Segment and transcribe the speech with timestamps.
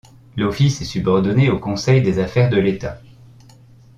[0.35, 2.99] L'office est subordonné au Conseil des affaires de l’État.